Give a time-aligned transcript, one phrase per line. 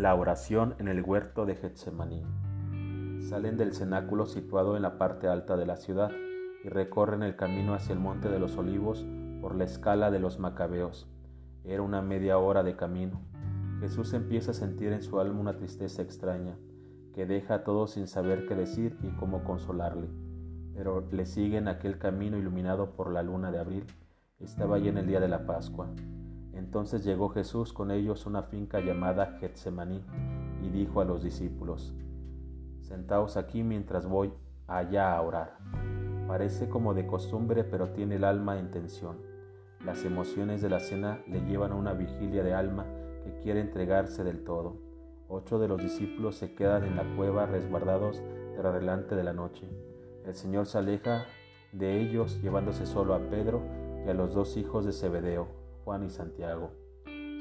[0.00, 2.24] La oración en el huerto de Getsemaní.
[3.20, 6.10] Salen del cenáculo situado en la parte alta de la ciudad
[6.64, 9.06] y recorren el camino hacia el monte de los olivos
[9.42, 11.06] por la escala de los macabeos.
[11.64, 13.20] Era una media hora de camino.
[13.80, 16.56] Jesús empieza a sentir en su alma una tristeza extraña,
[17.12, 20.08] que deja a todos sin saber qué decir y cómo consolarle.
[20.74, 23.84] Pero le sigue en aquel camino iluminado por la luna de abril.
[24.38, 25.90] Estaba allí en el día de la Pascua.
[26.60, 30.04] Entonces llegó Jesús con ellos a una finca llamada Getsemaní
[30.62, 31.94] y dijo a los discípulos,
[32.82, 34.30] Sentaos aquí mientras voy
[34.66, 35.56] allá a orar.
[36.28, 39.16] Parece como de costumbre, pero tiene el alma en tensión.
[39.86, 42.84] Las emociones de la cena le llevan a una vigilia de alma
[43.24, 44.76] que quiere entregarse del todo.
[45.28, 48.22] Ocho de los discípulos se quedan en la cueva resguardados
[48.54, 49.66] del adelante de la noche.
[50.26, 51.24] El Señor se aleja
[51.72, 53.62] de ellos llevándose solo a Pedro
[54.04, 56.70] y a los dos hijos de Zebedeo, Juan y Santiago.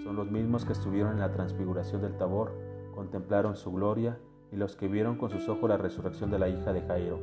[0.03, 2.53] Son los mismos que estuvieron en la transfiguración del Tabor,
[2.95, 4.17] contemplaron su gloria
[4.51, 7.19] y los que vieron con sus ojos la resurrección de la hija de Jairo.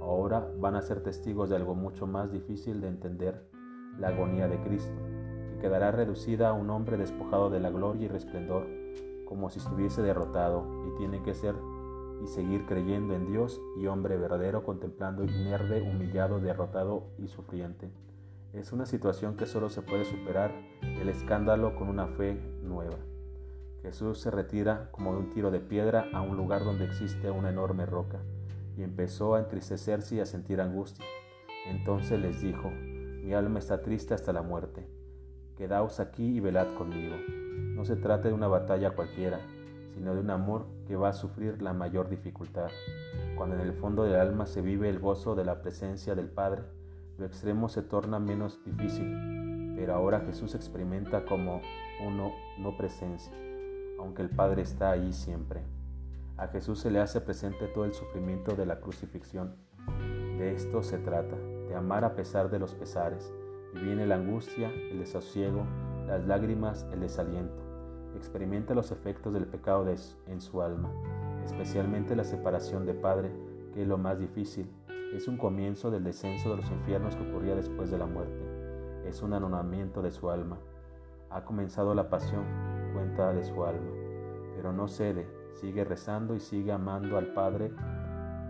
[0.00, 3.48] Ahora van a ser testigos de algo mucho más difícil de entender,
[3.98, 4.94] la agonía de Cristo,
[5.50, 8.66] que quedará reducida a un hombre despojado de la gloria y resplendor,
[9.24, 11.54] como si estuviese derrotado, y tiene que ser
[12.22, 17.90] y seguir creyendo en Dios y hombre verdadero, contemplando inerte, humillado, derrotado y sufriente.
[18.54, 22.96] Es una situación que solo se puede superar el escándalo con una fe nueva.
[23.82, 27.50] Jesús se retira como de un tiro de piedra a un lugar donde existe una
[27.50, 28.20] enorme roca
[28.76, 31.04] y empezó a entristecerse y a sentir angustia.
[31.66, 34.86] Entonces les dijo, mi alma está triste hasta la muerte.
[35.56, 37.16] Quedaos aquí y velad conmigo.
[37.74, 39.40] No se trata de una batalla cualquiera,
[39.94, 42.70] sino de un amor que va a sufrir la mayor dificultad.
[43.36, 46.62] Cuando en el fondo del alma se vive el gozo de la presencia del Padre,
[47.16, 51.60] lo extremo se torna menos difícil, pero ahora Jesús experimenta como
[52.04, 53.32] uno no presencia,
[53.98, 55.62] aunque el Padre está ahí siempre.
[56.36, 59.54] A Jesús se le hace presente todo el sufrimiento de la crucifixión.
[60.38, 63.32] De esto se trata, de amar a pesar de los pesares,
[63.74, 65.64] y viene la angustia, el desasiego,
[66.08, 67.62] las lágrimas, el desaliento.
[68.16, 69.86] Experimenta los efectos del pecado
[70.26, 70.90] en su alma,
[71.44, 73.30] especialmente la separación de Padre,
[73.72, 74.68] que es lo más difícil,
[75.16, 78.44] es un comienzo del descenso de los infiernos que ocurría después de la muerte.
[79.06, 80.58] Es un anonamiento de su alma.
[81.30, 82.44] Ha comenzado la pasión,
[82.92, 83.92] cuenta de su alma,
[84.56, 87.72] pero no cede, sigue rezando y sigue amando al Padre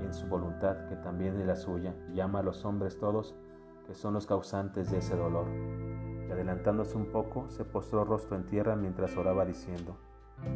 [0.00, 3.34] en su voluntad, que también es la suya, y ama a los hombres todos,
[3.86, 5.46] que son los causantes de ese dolor.
[6.28, 9.96] Y adelantándose un poco, se postró rostro en tierra mientras oraba diciendo,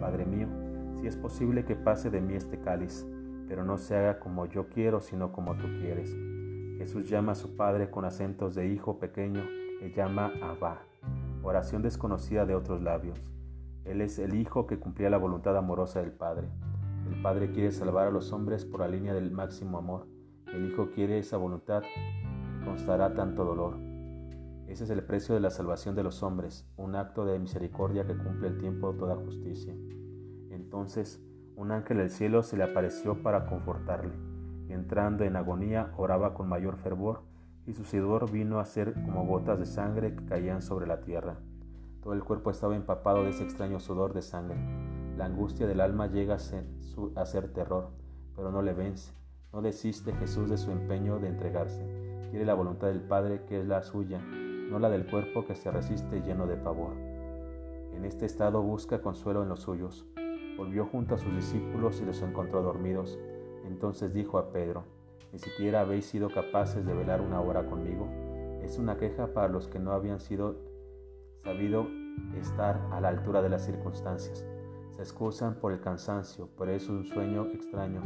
[0.00, 0.48] Padre mío,
[0.94, 3.06] si es posible que pase de mí este cáliz,
[3.48, 6.14] pero no se haga como yo quiero, sino como tú quieres.
[6.78, 9.42] Jesús llama a su Padre con acentos de hijo pequeño,
[9.80, 10.82] le llama Abba,
[11.42, 13.18] oración desconocida de otros labios.
[13.84, 16.48] Él es el Hijo que cumplía la voluntad amorosa del Padre.
[17.10, 20.06] El Padre quiere salvar a los hombres por la línea del máximo amor.
[20.52, 23.78] El Hijo quiere esa voluntad que constará tanto dolor.
[24.66, 28.16] Ese es el precio de la salvación de los hombres, un acto de misericordia que
[28.16, 29.74] cumple el tiempo de toda justicia.
[30.50, 31.22] Entonces,
[31.58, 34.14] un ángel del cielo se le apareció para confortarle,
[34.68, 37.22] entrando en agonía oraba con mayor fervor,
[37.66, 41.40] y su sudor vino a ser como gotas de sangre que caían sobre la tierra.
[42.00, 44.56] Todo el cuerpo estaba empapado de ese extraño sudor de sangre.
[45.16, 47.90] La angustia del alma llega a a ser terror,
[48.36, 49.12] pero no le vence.
[49.52, 51.84] No desiste Jesús de su empeño de entregarse.
[52.30, 55.72] Quiere la voluntad del Padre que es la suya, no la del cuerpo que se
[55.72, 56.92] resiste lleno de pavor.
[57.92, 60.06] En este estado busca consuelo en los suyos.
[60.58, 63.18] Volvió junto a sus discípulos y los encontró dormidos.
[63.64, 64.84] Entonces dijo a Pedro,
[65.32, 68.08] ¿ni siquiera habéis sido capaces de velar una hora conmigo?
[68.62, 70.56] Es una queja para los que no habían sido
[71.44, 71.86] sabido
[72.36, 74.44] estar a la altura de las circunstancias.
[74.96, 78.02] Se excusan por el cansancio, por eso un sueño extraño.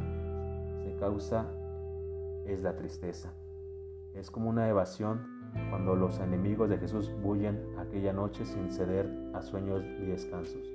[0.85, 1.47] Se causa
[2.47, 3.33] es la tristeza.
[4.15, 5.27] Es como una evasión
[5.71, 10.71] cuando los enemigos de Jesús bullen aquella noche sin ceder a sueños y descansos.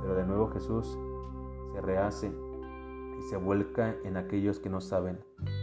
[0.00, 0.98] Pero de nuevo Jesús
[1.72, 2.32] se rehace
[3.18, 5.18] y se vuelca en aquellos que no saben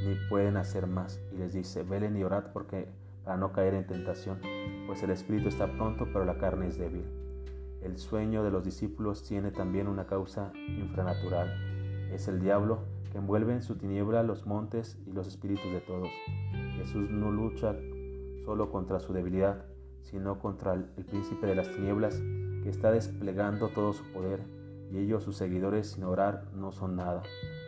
[0.06, 2.88] ni pueden hacer más y les dice, velen y orad porque
[3.24, 4.40] para no caer en tentación,
[4.88, 7.06] pues el espíritu está pronto pero la carne es débil.
[7.82, 11.50] El sueño de los discípulos tiene también una causa infranatural.
[12.12, 12.80] Es el diablo
[13.12, 16.10] que envuelve en su tiniebla los montes y los espíritus de todos.
[16.76, 17.76] Jesús no lucha
[18.44, 19.66] solo contra su debilidad,
[20.02, 22.16] sino contra el príncipe de las tinieblas
[22.64, 24.42] que está desplegando todo su poder
[24.92, 27.22] y ellos, sus seguidores, sin orar no son nada.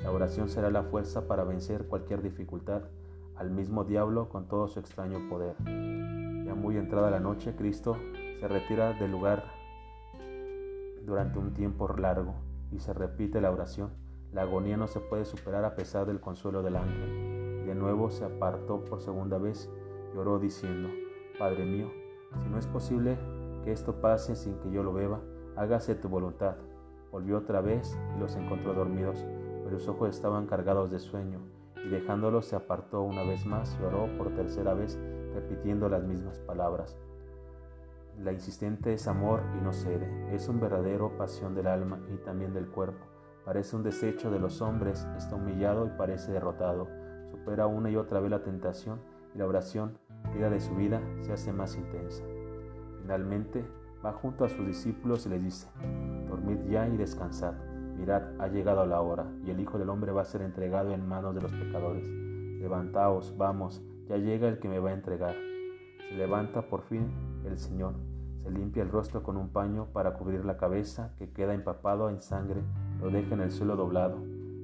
[0.03, 2.83] La oración será la fuerza para vencer cualquier dificultad
[3.35, 5.55] al mismo diablo con todo su extraño poder.
[5.65, 7.97] Ya muy entrada la noche, Cristo
[8.39, 9.43] se retira del lugar
[11.05, 12.35] durante un tiempo largo.
[12.71, 13.89] y se repite la oración.
[14.31, 17.65] La agonía no se puede superar a pesar del consuelo del ángel.
[17.65, 19.69] De nuevo se apartó por segunda vez
[20.13, 20.87] y oró diciendo,
[21.37, 21.89] Padre mío,
[22.41, 23.17] si no es posible
[23.65, 25.19] que esto pase sin que yo lo beba,
[25.57, 26.55] hágase tu voluntad.
[27.11, 29.25] Volvió otra vez y los encontró dormidos,
[29.63, 31.39] pero sus ojos estaban cargados de sueño,
[31.85, 34.99] y dejándolos se apartó una vez más y oró por tercera vez,
[35.33, 36.97] repitiendo las mismas palabras.
[38.19, 42.53] La insistente es amor y no cede, es un verdadero pasión del alma y también
[42.53, 43.05] del cuerpo.
[43.45, 46.87] Parece un desecho de los hombres, está humillado y parece derrotado.
[47.31, 48.99] Supera una y otra vez la tentación
[49.33, 49.97] y la oración,
[50.33, 52.23] vida de su vida, se hace más intensa.
[53.01, 53.65] Finalmente,
[54.05, 55.67] va junto a sus discípulos y les dice,
[56.27, 57.53] dormid ya y descansad.
[57.97, 61.07] Mirad, ha llegado la hora, y el Hijo del Hombre va a ser entregado en
[61.07, 62.07] manos de los pecadores.
[62.07, 65.35] Levantaos, vamos, ya llega el que me va a entregar.
[66.09, 67.11] Se levanta por fin
[67.45, 67.93] el Señor,
[68.41, 72.21] se limpia el rostro con un paño para cubrir la cabeza que queda empapado en
[72.21, 72.61] sangre,
[72.99, 74.17] lo deja en el suelo doblado.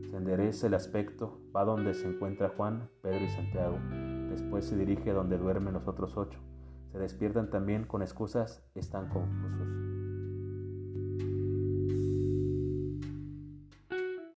[0.09, 3.77] Se endereza el aspecto, va donde se encuentra Juan, Pedro y Santiago.
[4.31, 6.39] Después se dirige donde duermen los otros ocho.
[6.91, 9.96] Se despiertan también con excusas, están confusos.